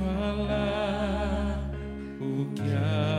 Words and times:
falar 0.00 1.70
o 2.20 2.54
que 2.54 2.72
há. 2.72 3.09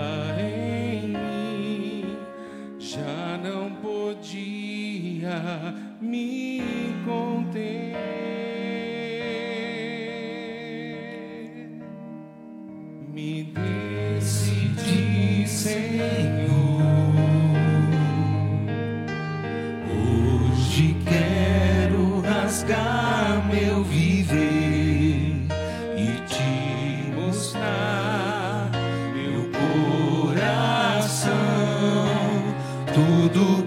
Do 33.33 33.61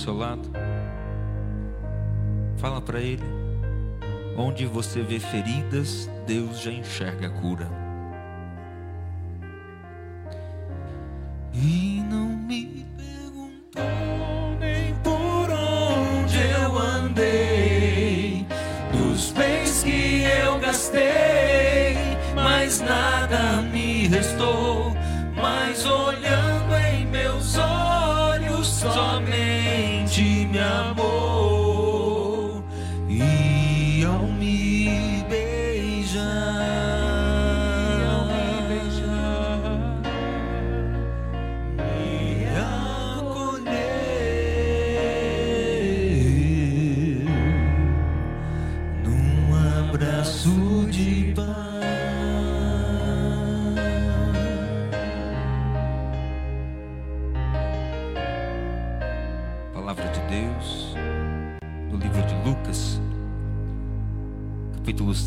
seu 0.00 0.16
lado. 0.16 0.50
Fala 2.56 2.80
para 2.80 3.00
ele. 3.00 3.22
Onde 4.36 4.64
você 4.66 5.02
vê 5.02 5.20
feridas, 5.20 6.08
Deus 6.26 6.60
já 6.60 6.72
enxerga 6.72 7.26
a 7.26 7.30
cura. 7.30 7.79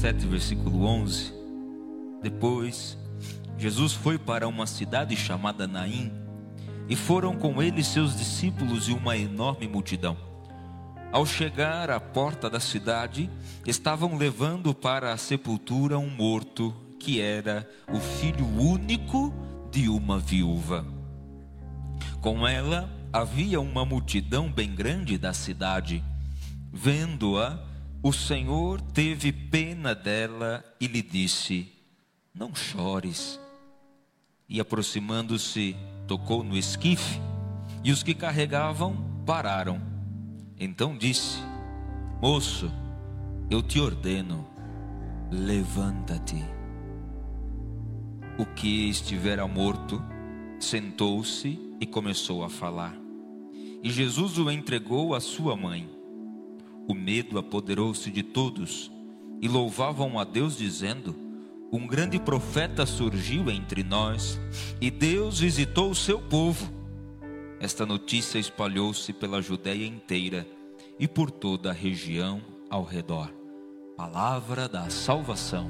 7, 0.04 0.28
versículo 0.28 0.84
11. 0.84 1.34
Depois, 2.22 2.98
Jesus 3.58 3.94
foi 3.94 4.18
para 4.18 4.50
uma 4.50 4.68
cidade 4.68 5.16
chamada 5.16 5.66
Naim, 5.66 6.12
e 6.90 6.96
foram 6.98 7.38
com 7.38 7.64
ele 7.64 7.82
seus 7.82 8.14
discípulos 8.14 8.90
e 8.90 8.92
uma 8.92 9.16
enorme 9.16 9.66
multidão. 9.66 10.18
Ao 11.10 11.26
chegar 11.26 11.90
à 11.90 12.02
porta 12.02 12.50
da 12.50 12.60
cidade, 12.60 13.30
estavam 13.66 14.18
levando 14.18 14.76
para 14.76 15.14
a 15.14 15.18
sepultura 15.18 15.98
um 15.98 16.10
morto, 16.10 16.76
que 17.00 17.22
era 17.22 17.66
o 17.90 17.98
filho 17.98 18.46
único 18.60 19.34
de 19.72 19.88
uma 19.88 20.20
viúva. 20.20 20.86
Com 22.20 22.46
ela, 22.46 22.90
havia 23.14 23.62
uma 23.62 23.86
multidão 23.86 24.52
bem 24.52 24.76
grande 24.76 25.18
da 25.18 25.32
cidade. 25.32 26.04
Vendo-a, 26.74 27.72
o 28.04 28.12
Senhor 28.12 28.82
teve 28.82 29.32
pena 29.32 29.96
dela 29.96 30.62
e 30.78 30.88
lhe 30.88 31.02
disse: 31.02 31.72
Não 32.36 32.54
chores. 32.54 33.40
E 34.50 34.60
aproximando-se, 34.60 35.74
tocou 36.06 36.44
no 36.44 36.58
esquife 36.58 37.20
E 37.82 37.92
os 37.92 38.04
que 38.04 38.14
carregavam 38.14 39.24
pararam. 39.26 39.82
Então 40.60 40.98
disse: 40.98 41.40
Moço, 42.22 42.70
eu 43.50 43.64
te 43.64 43.80
ordeno, 43.80 44.46
levanta-te. 45.32 46.44
O 48.38 48.46
que 48.46 48.90
estivera 48.90 49.48
morto 49.48 50.04
sentou-se 50.60 51.58
e 51.80 51.86
começou 51.86 52.44
a 52.44 52.50
falar. 52.50 52.94
E 53.82 53.90
Jesus 53.90 54.38
o 54.38 54.52
entregou 54.52 55.16
à 55.16 55.22
sua 55.22 55.56
mãe. 55.56 55.93
O 56.88 56.94
medo 56.94 57.38
apoderou-se 57.38 58.12
de 58.12 58.24
todos 58.24 58.92
e 59.42 59.48
louvavam 59.48 60.20
a 60.20 60.24
Deus, 60.24 60.58
dizendo: 60.58 61.16
Um 61.72 61.88
grande 61.88 62.20
profeta 62.20 62.86
surgiu 62.86 63.50
entre 63.50 63.84
nós 63.84 64.40
e 64.82 64.92
Deus 64.92 65.40
visitou 65.40 65.92
o 65.92 65.96
seu 65.96 66.22
povo. 66.22 66.72
Esta 67.60 67.86
notícia 67.86 68.38
espalhou-se 68.38 69.14
pela 69.14 69.42
Judéia 69.42 69.86
inteira 69.86 70.46
e 71.00 71.08
por 71.08 71.32
toda 71.32 71.70
a 71.70 71.74
região 71.74 72.42
ao 72.70 72.84
redor. 72.84 73.34
Palavra 73.96 74.68
da 74.68 74.90
salvação. 74.90 75.70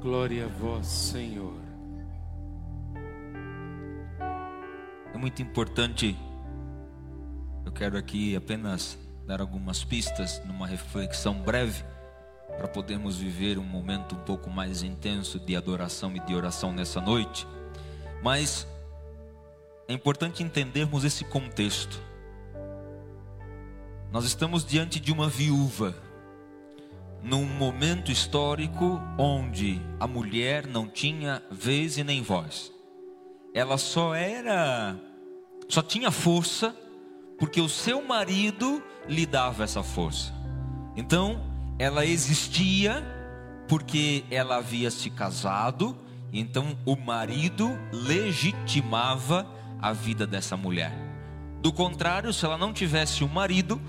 Glória 0.00 0.46
a 0.46 0.48
vós, 0.48 0.86
Senhor. 0.86 1.60
É 5.12 5.18
muito 5.18 5.42
importante. 5.42 6.16
Eu 7.66 7.72
quero 7.72 7.98
aqui 7.98 8.36
apenas 8.36 8.98
dar 9.28 9.42
algumas 9.42 9.84
pistas 9.84 10.42
numa 10.46 10.66
reflexão 10.66 11.34
breve 11.34 11.84
para 12.56 12.66
podermos 12.66 13.18
viver 13.18 13.58
um 13.58 13.62
momento 13.62 14.14
um 14.14 14.20
pouco 14.20 14.48
mais 14.48 14.82
intenso 14.82 15.38
de 15.38 15.54
adoração 15.54 16.16
e 16.16 16.20
de 16.20 16.34
oração 16.34 16.72
nessa 16.72 16.98
noite. 16.98 17.46
Mas 18.22 18.66
é 19.86 19.92
importante 19.92 20.42
entendermos 20.42 21.04
esse 21.04 21.26
contexto. 21.26 22.00
Nós 24.10 24.24
estamos 24.24 24.64
diante 24.64 24.98
de 24.98 25.12
uma 25.12 25.28
viúva, 25.28 25.94
num 27.22 27.44
momento 27.44 28.10
histórico 28.10 28.98
onde 29.18 29.78
a 30.00 30.06
mulher 30.06 30.66
não 30.66 30.88
tinha 30.88 31.42
vez 31.50 31.98
e 31.98 32.02
nem 32.02 32.22
voz. 32.22 32.72
Ela 33.52 33.76
só 33.76 34.14
era, 34.14 34.96
só 35.68 35.82
tinha 35.82 36.10
força 36.10 36.74
porque 37.38 37.60
o 37.60 37.68
seu 37.68 38.02
marido 38.02 38.82
lhe 39.08 39.24
dava 39.24 39.64
essa 39.64 39.82
força. 39.82 40.32
Então, 40.96 41.40
ela 41.78 42.04
existia 42.04 43.04
porque 43.68 44.24
ela 44.30 44.56
havia 44.56 44.90
se 44.90 45.10
casado, 45.10 45.96
então 46.32 46.76
o 46.84 46.96
marido 46.96 47.78
legitimava 47.92 49.46
a 49.80 49.92
vida 49.92 50.26
dessa 50.26 50.56
mulher. 50.56 50.92
Do 51.60 51.72
contrário, 51.72 52.32
se 52.32 52.44
ela 52.44 52.58
não 52.58 52.72
tivesse 52.72 53.22
um 53.22 53.28
marido, 53.28 53.80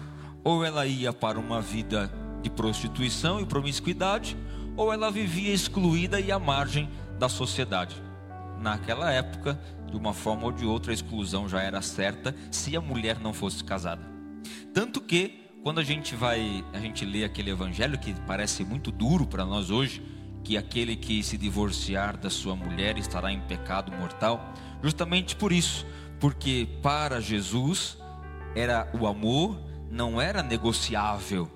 ou 0.44 0.64
ela 0.64 0.86
ia 0.86 1.12
para 1.12 1.40
uma 1.40 1.62
vida 1.62 2.12
de 2.42 2.50
prostituição 2.50 3.40
e 3.40 3.46
promiscuidade, 3.46 4.38
ou 4.76 4.94
ela 4.94 5.12
vivia 5.12 5.54
excluída 5.54 6.20
e 6.20 6.32
à 6.32 6.40
margem 6.40 6.90
da 7.18 7.28
sociedade. 7.28 7.96
Naquela 8.60 9.12
época, 9.12 9.60
de 9.90 9.98
uma 9.98 10.14
forma 10.14 10.46
ou 10.46 10.52
de 10.52 10.66
outra, 10.66 10.92
a 10.92 10.94
exclusão 10.94 11.48
já 11.48 11.62
era 11.62 11.82
certa 11.82 12.36
se 12.52 12.76
a 12.76 12.82
mulher 12.82 13.20
não 13.20 13.34
fosse 13.34 13.64
casada. 13.64 14.02
Tanto 14.74 15.02
que, 15.02 15.40
quando 15.64 15.80
a 15.80 15.84
gente 15.84 16.16
vai, 16.16 16.64
a 16.74 16.80
gente 16.80 17.06
lê 17.06 17.24
aquele 17.24 17.52
evangelho 17.52 17.98
que 17.98 18.14
parece 18.26 18.64
muito 18.64 18.92
duro 18.92 19.26
para 19.26 19.46
nós 19.46 19.70
hoje, 19.70 20.02
que 20.44 20.58
aquele 20.58 20.96
que 20.96 21.22
se 21.22 21.38
divorciar 21.38 22.18
da 22.18 22.30
sua 22.30 22.56
mulher 22.56 22.98
estará 22.98 23.32
em 23.32 23.42
pecado 23.42 23.92
mortal, 23.92 24.54
justamente 24.82 25.36
por 25.36 25.52
isso, 25.52 25.86
porque 26.20 26.68
para 26.82 27.20
Jesus 27.20 27.98
era 28.56 28.90
o 29.00 29.06
amor 29.06 29.60
não 29.92 30.22
era 30.22 30.44
negociável. 30.44 31.50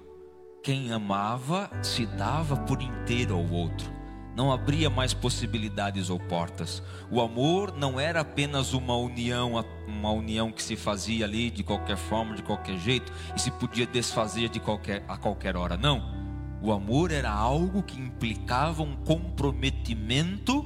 Quem 0.64 0.92
amava 0.92 1.70
se 1.84 2.06
dava 2.06 2.58
por 2.58 2.82
inteiro 2.82 3.36
ao 3.36 3.48
outro. 3.52 3.93
Não 4.36 4.52
abria 4.52 4.90
mais 4.90 5.14
possibilidades 5.14 6.10
ou 6.10 6.20
portas. 6.20 6.82
O 7.12 7.22
amor 7.22 7.76
não 7.78 8.00
era 8.00 8.22
apenas 8.22 8.74
uma 8.74 8.96
união, 8.96 9.64
uma 9.88 10.12
união 10.12 10.52
que 10.52 10.64
se 10.64 10.76
fazia 10.76 11.26
ali 11.26 11.52
de 11.52 11.64
qualquer 11.64 11.98
forma, 11.98 12.36
de 12.36 12.42
qualquer 12.42 12.78
jeito 12.80 13.12
e 13.36 13.40
se 13.40 13.52
podia 13.52 13.86
desfazer 13.86 14.50
de 14.50 14.60
qualquer 14.60 15.04
a 15.08 15.18
qualquer 15.18 15.56
hora. 15.56 15.78
Não. 15.78 16.24
O 16.62 16.72
amor 16.72 17.12
era 17.12 17.30
algo 17.30 17.84
que 17.84 18.00
implicava 18.00 18.82
um 18.82 18.96
comprometimento 18.96 20.64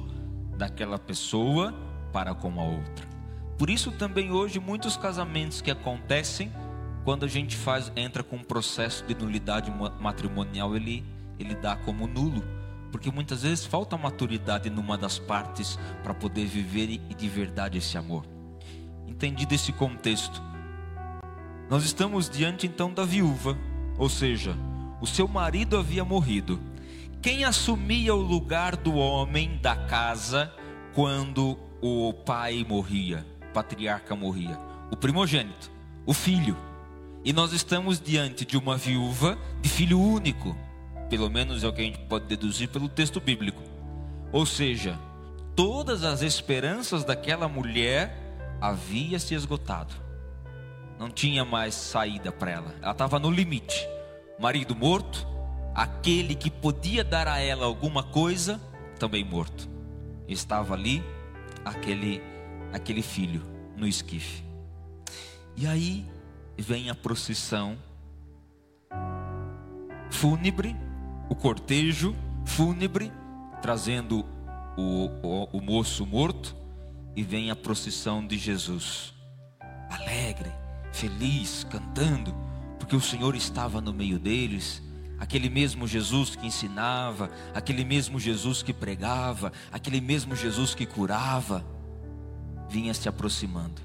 daquela 0.56 0.98
pessoa 0.98 1.74
para 2.12 2.34
com 2.34 2.60
a 2.60 2.64
outra. 2.64 3.06
Por 3.58 3.68
isso 3.68 3.90
também 3.90 4.30
hoje 4.30 4.60
muitos 4.60 4.96
casamentos 4.96 5.60
que 5.60 5.70
acontecem 5.70 6.52
quando 7.04 7.24
a 7.24 7.28
gente 7.28 7.56
faz 7.56 7.92
entra 7.96 8.22
com 8.22 8.36
um 8.36 8.44
processo 8.44 9.04
de 9.06 9.14
nulidade 9.14 9.72
matrimonial, 10.00 10.76
ele 10.76 11.04
ele 11.38 11.54
dá 11.54 11.76
como 11.76 12.06
nulo, 12.06 12.42
porque 12.90 13.10
muitas 13.10 13.42
vezes 13.42 13.64
falta 13.64 13.96
maturidade 13.96 14.70
numa 14.70 14.96
das 14.96 15.18
partes 15.18 15.78
para 16.02 16.14
poder 16.14 16.46
viver 16.46 16.98
de 16.98 17.28
verdade 17.28 17.78
esse 17.78 17.96
amor. 17.98 18.24
Entendido 19.06 19.54
esse 19.54 19.72
contexto, 19.72 20.42
nós 21.68 21.84
estamos 21.84 22.30
diante 22.30 22.66
então 22.66 22.92
da 22.92 23.04
viúva, 23.04 23.56
ou 23.98 24.08
seja, 24.08 24.56
o 25.00 25.06
seu 25.06 25.28
marido 25.28 25.76
havia 25.76 26.04
morrido. 26.04 26.60
Quem 27.20 27.44
assumia 27.44 28.14
o 28.14 28.22
lugar 28.22 28.76
do 28.76 28.94
homem 28.94 29.58
da 29.60 29.76
casa 29.76 30.52
quando 30.94 31.58
o 31.82 32.12
pai 32.12 32.64
morria, 32.66 33.26
o 33.50 33.52
patriarca 33.52 34.16
morria? 34.16 34.58
O 34.90 34.96
primogênito, 34.96 35.70
o 36.06 36.14
filho. 36.14 36.56
E 37.24 37.32
nós 37.32 37.52
estamos 37.52 38.00
diante 38.00 38.44
de 38.44 38.56
uma 38.56 38.76
viúva 38.76 39.36
de 39.60 39.68
filho 39.68 40.00
único, 40.00 40.56
pelo 41.08 41.30
menos 41.30 41.64
é 41.64 41.68
o 41.68 41.72
que 41.72 41.80
a 41.80 41.84
gente 41.84 41.98
pode 42.00 42.26
deduzir 42.26 42.68
pelo 42.68 42.88
texto 42.88 43.20
bíblico. 43.20 43.62
Ou 44.32 44.44
seja, 44.44 44.98
todas 45.56 46.04
as 46.04 46.22
esperanças 46.22 47.04
daquela 47.04 47.48
mulher 47.48 48.16
havia 48.60 49.18
se 49.18 49.34
esgotado. 49.34 49.94
Não 50.98 51.08
tinha 51.08 51.44
mais 51.44 51.74
saída 51.74 52.30
para 52.30 52.50
ela. 52.50 52.74
Ela 52.82 52.92
estava 52.92 53.18
no 53.18 53.30
limite. 53.30 53.88
Marido 54.38 54.74
morto, 54.74 55.26
aquele 55.74 56.34
que 56.34 56.50
podia 56.50 57.04
dar 57.04 57.28
a 57.28 57.38
ela 57.38 57.66
alguma 57.66 58.02
coisa, 58.02 58.60
também 58.98 59.24
morto. 59.24 59.68
Estava 60.28 60.74
ali 60.74 61.02
aquele 61.64 62.20
aquele 62.72 63.02
filho 63.02 63.42
no 63.76 63.86
esquife. 63.86 64.44
E 65.56 65.66
aí 65.66 66.04
vem 66.56 66.90
a 66.90 66.94
procissão 66.94 67.78
fúnebre, 70.10 70.76
o 71.28 71.34
cortejo 71.34 72.14
fúnebre, 72.44 73.12
trazendo 73.60 74.24
o, 74.76 75.10
o, 75.22 75.48
o 75.52 75.60
moço 75.60 76.06
morto, 76.06 76.56
e 77.14 77.22
vem 77.22 77.50
a 77.50 77.56
procissão 77.56 78.24
de 78.26 78.38
Jesus, 78.38 79.12
alegre, 79.90 80.52
feliz, 80.92 81.64
cantando, 81.68 82.34
porque 82.78 82.94
o 82.94 83.00
Senhor 83.00 83.34
estava 83.34 83.80
no 83.80 83.92
meio 83.92 84.18
deles. 84.18 84.82
Aquele 85.18 85.50
mesmo 85.50 85.84
Jesus 85.84 86.36
que 86.36 86.46
ensinava, 86.46 87.28
aquele 87.52 87.84
mesmo 87.84 88.20
Jesus 88.20 88.62
que 88.62 88.72
pregava, 88.72 89.52
aquele 89.72 90.00
mesmo 90.00 90.36
Jesus 90.36 90.76
que 90.76 90.86
curava, 90.86 91.66
vinha 92.68 92.94
se 92.94 93.08
aproximando. 93.08 93.82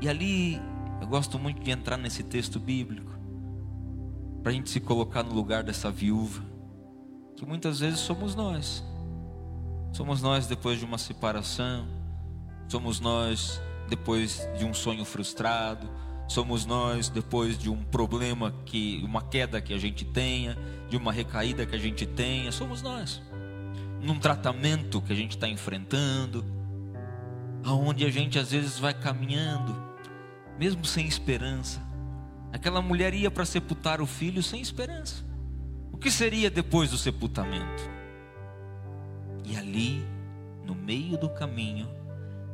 E 0.00 0.08
ali 0.08 0.58
eu 1.00 1.06
gosto 1.06 1.38
muito 1.38 1.62
de 1.62 1.70
entrar 1.70 1.98
nesse 1.98 2.22
texto 2.22 2.58
bíblico, 2.58 3.12
para 4.42 4.50
a 4.50 4.54
gente 4.54 4.70
se 4.70 4.80
colocar 4.80 5.22
no 5.22 5.34
lugar 5.34 5.62
dessa 5.62 5.90
viúva, 5.90 6.42
que 7.36 7.44
muitas 7.44 7.80
vezes 7.80 8.00
somos 8.00 8.34
nós. 8.34 8.84
Somos 9.92 10.22
nós 10.22 10.46
depois 10.46 10.78
de 10.78 10.84
uma 10.84 10.98
separação, 10.98 11.86
somos 12.68 13.00
nós 13.00 13.60
depois 13.88 14.48
de 14.56 14.64
um 14.64 14.72
sonho 14.72 15.04
frustrado, 15.04 15.90
somos 16.28 16.64
nós 16.64 17.08
depois 17.08 17.58
de 17.58 17.68
um 17.68 17.82
problema 17.82 18.54
que, 18.64 19.02
uma 19.04 19.20
queda 19.20 19.60
que 19.60 19.74
a 19.74 19.78
gente 19.78 20.04
tenha, 20.04 20.56
de 20.88 20.96
uma 20.96 21.12
recaída 21.12 21.66
que 21.66 21.74
a 21.74 21.78
gente 21.78 22.06
tenha, 22.06 22.52
somos 22.52 22.82
nós. 22.82 23.20
Num 24.00 24.18
tratamento 24.18 25.02
que 25.02 25.12
a 25.12 25.16
gente 25.16 25.32
está 25.32 25.48
enfrentando, 25.48 26.44
aonde 27.64 28.06
a 28.06 28.10
gente 28.10 28.38
às 28.38 28.52
vezes 28.52 28.78
vai 28.78 28.94
caminhando 28.94 29.90
mesmo 30.60 30.84
sem 30.84 31.06
esperança. 31.06 31.89
Aquela 32.52 32.82
mulher 32.82 33.14
ia 33.14 33.30
para 33.30 33.44
sepultar 33.44 34.00
o 34.00 34.06
filho 34.06 34.42
sem 34.42 34.60
esperança. 34.60 35.24
O 35.92 35.96
que 35.96 36.10
seria 36.10 36.50
depois 36.50 36.90
do 36.90 36.98
sepultamento? 36.98 37.82
E 39.44 39.56
ali, 39.56 40.04
no 40.64 40.74
meio 40.74 41.16
do 41.16 41.28
caminho, 41.28 41.88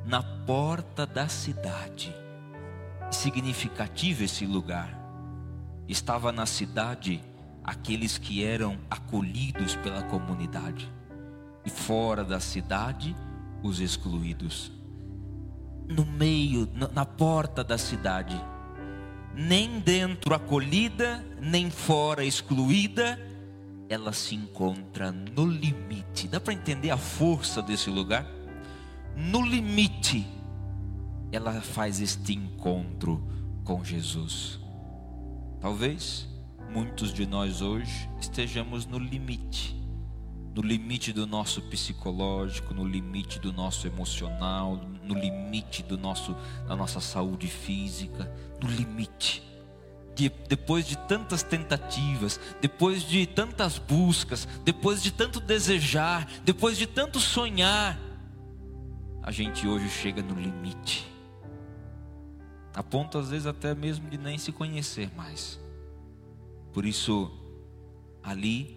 na 0.04 0.22
porta 0.22 1.06
da 1.06 1.28
cidade, 1.28 2.14
significativo 3.10 4.24
esse 4.24 4.46
lugar, 4.46 4.96
estava 5.88 6.32
na 6.32 6.46
cidade 6.46 7.22
aqueles 7.64 8.16
que 8.16 8.44
eram 8.44 8.78
acolhidos 8.88 9.74
pela 9.76 10.02
comunidade, 10.04 10.90
e 11.64 11.70
fora 11.70 12.22
da 12.22 12.38
cidade, 12.38 13.16
os 13.62 13.80
excluídos. 13.80 14.70
no 15.88 16.04
meio, 16.04 16.68
na, 16.92 17.04
porta 17.04 17.62
da 17.62 17.78
cidade, 17.78 18.40
nem 19.36 19.78
dentro 19.78 20.34
acolhida, 20.34 21.24
nem 21.40 21.70
fora 21.70 22.24
excluída, 22.24 23.20
ela 23.88 24.12
se 24.12 24.34
encontra 24.34 25.12
no 25.12 25.46
limite. 25.46 26.26
Dá 26.26 26.40
para 26.40 26.54
entender 26.54 26.90
a 26.90 26.96
força 26.96 27.60
desse 27.60 27.90
lugar? 27.90 28.26
No 29.14 29.42
limite, 29.42 30.26
ela 31.30 31.60
faz 31.60 32.00
este 32.00 32.32
encontro 32.32 33.22
com 33.62 33.84
Jesus. 33.84 34.58
Talvez 35.60 36.26
muitos 36.72 37.12
de 37.12 37.26
nós 37.26 37.60
hoje 37.60 38.08
estejamos 38.18 38.86
no 38.86 38.98
limite 38.98 39.76
no 40.56 40.62
limite 40.62 41.12
do 41.12 41.26
nosso 41.26 41.60
psicológico, 41.60 42.72
no 42.72 42.82
limite 42.82 43.38
do 43.38 43.52
nosso 43.52 43.86
emocional, 43.86 44.80
no 45.02 45.14
limite 45.14 45.82
do 45.82 45.98
nosso, 45.98 46.34
da 46.66 46.74
nossa 46.74 46.98
saúde 46.98 47.46
física, 47.46 48.32
no 48.62 48.66
limite. 48.66 49.42
De, 50.14 50.30
depois 50.48 50.86
de 50.86 50.96
tantas 50.96 51.42
tentativas, 51.42 52.40
depois 52.58 53.02
de 53.02 53.26
tantas 53.26 53.78
buscas, 53.78 54.48
depois 54.64 55.02
de 55.02 55.10
tanto 55.10 55.40
desejar, 55.40 56.26
depois 56.42 56.78
de 56.78 56.86
tanto 56.86 57.20
sonhar, 57.20 58.00
a 59.22 59.30
gente 59.30 59.68
hoje 59.68 59.90
chega 59.90 60.22
no 60.22 60.34
limite. 60.34 61.06
A 62.72 62.82
ponto 62.82 63.18
às 63.18 63.28
vezes 63.28 63.46
até 63.46 63.74
mesmo 63.74 64.08
de 64.08 64.16
nem 64.16 64.38
se 64.38 64.52
conhecer 64.52 65.10
mais. 65.14 65.60
Por 66.72 66.86
isso, 66.86 67.30
ali, 68.22 68.74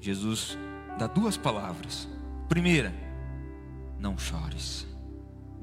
Jesus 0.00 0.56
dá 0.98 1.06
duas 1.06 1.36
palavras. 1.36 2.08
Primeira, 2.48 2.92
não 3.98 4.18
chores, 4.18 4.86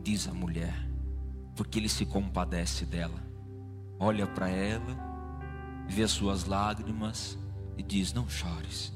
diz 0.03 0.27
a 0.27 0.33
mulher, 0.33 0.73
porque 1.55 1.79
ele 1.79 1.89
se 1.89 2.05
compadece 2.05 2.85
dela. 2.85 3.21
Olha 3.99 4.27
para 4.27 4.47
ela, 4.47 4.95
vê 5.87 6.03
as 6.03 6.11
suas 6.11 6.45
lágrimas 6.45 7.37
e 7.77 7.83
diz: 7.83 8.13
Não 8.13 8.29
chores, 8.29 8.93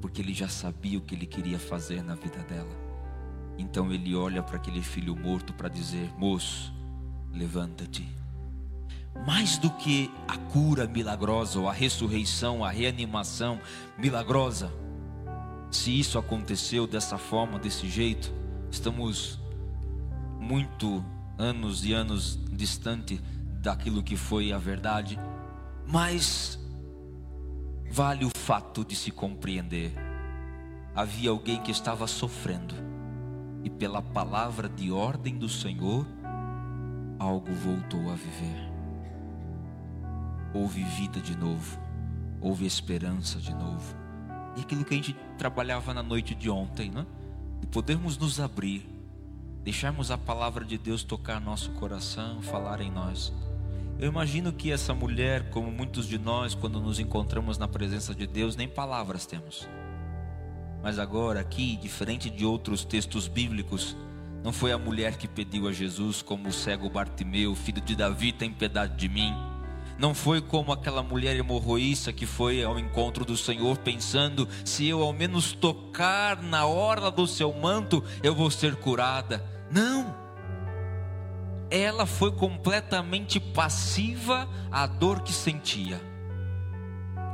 porque 0.00 0.20
ele 0.20 0.34
já 0.34 0.48
sabia 0.48 0.98
o 0.98 1.00
que 1.00 1.14
ele 1.14 1.26
queria 1.26 1.58
fazer 1.58 2.02
na 2.02 2.14
vida 2.14 2.38
dela. 2.44 2.82
Então 3.58 3.92
ele 3.92 4.14
olha 4.14 4.42
para 4.42 4.56
aquele 4.56 4.82
filho 4.82 5.16
morto 5.16 5.52
para 5.52 5.68
dizer: 5.68 6.12
Moço, 6.18 6.72
levanta-te. 7.32 8.06
Mais 9.26 9.58
do 9.58 9.70
que 9.70 10.10
a 10.26 10.36
cura 10.36 10.86
milagrosa, 10.86 11.58
ou 11.58 11.68
a 11.68 11.72
ressurreição, 11.72 12.64
a 12.64 12.70
reanimação 12.70 13.60
milagrosa, 13.98 14.72
se 15.72 15.98
isso 15.98 16.18
aconteceu 16.18 16.86
dessa 16.86 17.16
forma, 17.16 17.58
desse 17.58 17.88
jeito, 17.88 18.30
estamos 18.70 19.40
muito 20.38 21.02
anos 21.38 21.82
e 21.84 21.94
anos 21.94 22.38
distante 22.52 23.18
daquilo 23.62 24.02
que 24.02 24.14
foi 24.14 24.52
a 24.52 24.58
verdade, 24.58 25.18
mas 25.86 26.58
vale 27.90 28.26
o 28.26 28.30
fato 28.36 28.84
de 28.84 28.94
se 28.94 29.10
compreender. 29.10 29.94
Havia 30.94 31.30
alguém 31.30 31.60
que 31.62 31.70
estava 31.70 32.06
sofrendo, 32.06 32.74
e 33.64 33.70
pela 33.70 34.02
palavra 34.02 34.68
de 34.68 34.92
ordem 34.92 35.38
do 35.38 35.48
Senhor, 35.48 36.06
algo 37.18 37.50
voltou 37.54 38.10
a 38.10 38.14
viver. 38.14 38.70
Houve 40.52 40.84
vida 40.84 41.18
de 41.18 41.34
novo, 41.34 41.78
houve 42.42 42.66
esperança 42.66 43.38
de 43.38 43.54
novo 43.54 44.01
e 44.56 44.60
aquilo 44.60 44.84
que 44.84 44.94
a 44.94 44.96
gente 44.96 45.16
trabalhava 45.38 45.94
na 45.94 46.02
noite 46.02 46.34
de 46.34 46.50
ontem, 46.50 46.90
né? 46.90 47.06
De 47.60 47.66
podermos 47.66 48.18
nos 48.18 48.40
abrir, 48.40 48.88
deixarmos 49.62 50.10
a 50.10 50.18
palavra 50.18 50.64
de 50.64 50.76
Deus 50.76 51.02
tocar 51.02 51.40
nosso 51.40 51.70
coração, 51.72 52.42
falar 52.42 52.80
em 52.80 52.90
nós. 52.90 53.32
Eu 53.98 54.08
imagino 54.08 54.52
que 54.52 54.72
essa 54.72 54.94
mulher, 54.94 55.50
como 55.50 55.70
muitos 55.70 56.06
de 56.06 56.18
nós, 56.18 56.54
quando 56.54 56.80
nos 56.80 56.98
encontramos 56.98 57.56
na 57.56 57.68
presença 57.68 58.14
de 58.14 58.26
Deus, 58.26 58.56
nem 58.56 58.68
palavras 58.68 59.26
temos. 59.26 59.68
Mas 60.82 60.98
agora, 60.98 61.40
aqui, 61.40 61.76
diferente 61.76 62.28
de 62.28 62.44
outros 62.44 62.84
textos 62.84 63.28
bíblicos, 63.28 63.96
não 64.42 64.52
foi 64.52 64.72
a 64.72 64.78
mulher 64.78 65.16
que 65.16 65.28
pediu 65.28 65.68
a 65.68 65.72
Jesus, 65.72 66.20
como 66.20 66.48
o 66.48 66.52
cego 66.52 66.90
Bartimeu, 66.90 67.54
filho 67.54 67.80
de 67.80 67.94
Davi, 67.94 68.32
tem 68.32 68.52
piedade 68.52 68.96
de 68.96 69.08
mim 69.08 69.51
não 70.02 70.16
foi 70.16 70.40
como 70.40 70.72
aquela 70.72 71.00
mulher 71.00 71.36
hemorroíça 71.36 72.12
que 72.12 72.26
foi 72.26 72.64
ao 72.64 72.76
encontro 72.76 73.24
do 73.24 73.36
Senhor 73.36 73.78
pensando: 73.78 74.48
se 74.64 74.84
eu 74.88 75.00
ao 75.00 75.12
menos 75.12 75.52
tocar 75.52 76.42
na 76.42 76.66
orla 76.66 77.08
do 77.08 77.24
seu 77.24 77.52
manto, 77.52 78.02
eu 78.20 78.34
vou 78.34 78.50
ser 78.50 78.74
curada. 78.74 79.44
Não. 79.70 80.12
Ela 81.70 82.04
foi 82.04 82.32
completamente 82.32 83.38
passiva 83.38 84.48
à 84.72 84.88
dor 84.88 85.22
que 85.22 85.32
sentia. 85.32 86.00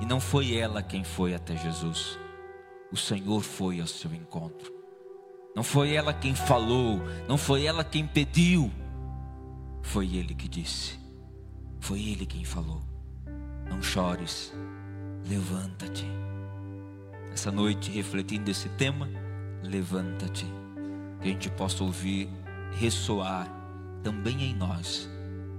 E 0.02 0.04
não 0.04 0.20
foi 0.20 0.54
ela 0.54 0.82
quem 0.82 1.02
foi 1.02 1.34
até 1.34 1.56
Jesus. 1.56 2.18
O 2.92 2.98
Senhor 2.98 3.40
foi 3.40 3.80
ao 3.80 3.86
seu 3.86 4.12
encontro. 4.12 4.70
Não 5.56 5.62
foi 5.62 5.94
ela 5.94 6.12
quem 6.12 6.34
falou, 6.34 7.00
não 7.26 7.38
foi 7.38 7.64
ela 7.64 7.82
quem 7.82 8.06
pediu. 8.06 8.70
Foi 9.82 10.14
ele 10.14 10.34
que 10.34 10.46
disse: 10.46 11.07
foi 11.80 12.00
ele 12.00 12.26
quem 12.26 12.44
falou: 12.44 12.82
Não 13.68 13.82
chores, 13.82 14.52
levanta-te. 15.28 16.06
Essa 17.32 17.50
noite, 17.50 17.90
refletindo 17.90 18.50
esse 18.50 18.68
tema, 18.70 19.08
levanta-te. 19.62 20.46
Que 21.20 21.28
a 21.28 21.32
gente 21.32 21.50
possa 21.50 21.82
ouvir 21.82 22.28
ressoar 22.72 23.48
também 24.02 24.42
em 24.42 24.54
nós 24.54 25.08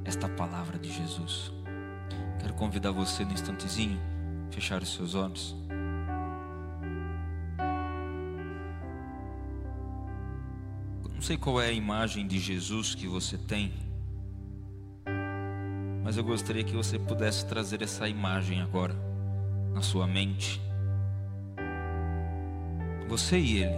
esta 0.05 0.27
palavra 0.27 0.77
de 0.77 0.91
Jesus. 0.91 1.51
Quero 2.39 2.53
convidar 2.53 2.91
você 2.91 3.25
no 3.25 3.33
instantezinho, 3.33 3.99
fechar 4.51 4.81
os 4.81 4.93
seus 4.93 5.15
olhos. 5.15 5.55
Não 11.13 11.21
sei 11.21 11.37
qual 11.37 11.61
é 11.61 11.67
a 11.67 11.73
imagem 11.73 12.25
de 12.25 12.39
Jesus 12.39 12.95
que 12.95 13.05
você 13.05 13.37
tem 13.37 13.73
mas 16.09 16.17
eu 16.17 16.23
gostaria 16.23 16.63
que 16.63 16.75
você 16.75 16.97
pudesse 16.97 17.45
trazer 17.45 17.83
essa 17.83 18.09
imagem 18.09 18.63
agora 18.63 18.95
na 19.71 19.83
sua 19.83 20.07
mente. 20.07 20.59
Você 23.07 23.37
e 23.37 23.61
ele. 23.61 23.75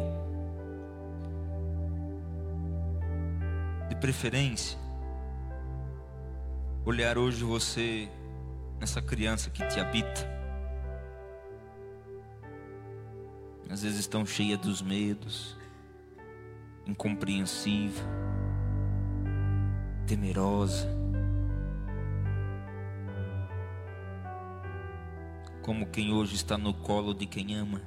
De 3.89 3.97
preferência, 3.97 4.79
olhar 6.85 7.17
hoje 7.17 7.43
você 7.43 8.09
nessa 8.79 9.01
criança 9.01 9.49
que 9.49 9.67
te 9.67 9.77
habita. 9.77 10.25
Às 13.69 13.83
vezes 13.83 14.07
tão 14.07 14.25
cheia 14.25 14.57
dos 14.57 14.81
medos, 14.81 15.57
incompreensiva, 16.87 18.01
temerosa 20.07 21.10
como 25.61 25.85
quem 25.87 26.11
hoje 26.11 26.35
está 26.35 26.57
no 26.57 26.73
colo 26.73 27.13
de 27.13 27.25
quem 27.25 27.55
ama. 27.55 27.81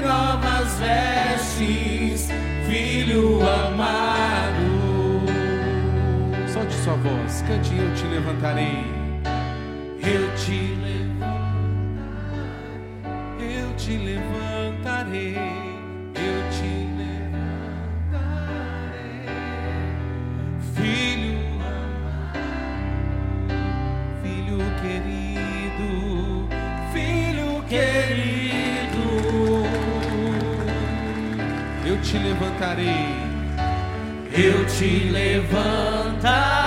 novas 0.00 0.78
vestes, 0.78 2.28
filho 2.66 3.40
amado. 3.46 5.20
Solte 6.48 6.74
sua 6.74 6.94
voz, 6.94 7.42
cante 7.42 7.76
eu 7.76 7.94
te 7.94 8.06
levantarei. 8.06 8.84
Eu 10.02 10.34
te 10.36 10.76
levantarei, 10.82 11.26
eu 13.40 13.74
te 13.76 13.96
levantarei, 13.98 15.36
eu 16.14 16.50
te 16.52 16.70
levantarei, 16.96 17.66
filho 20.74 21.38
amado, 21.60 22.40
filho 24.22 24.58
querido, 24.80 25.35
eu 31.96 32.02
te 32.02 32.18
levantarei. 32.18 33.16
Eu 34.32 34.66
te 34.66 35.08
levantarei, 35.10 36.65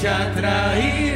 te 0.00 0.08
atrairei 0.08 1.15